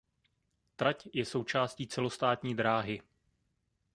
[0.75, 3.01] Trať je součástí celostátní dráhy.